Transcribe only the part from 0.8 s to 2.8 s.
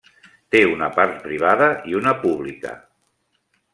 part privada i una pública.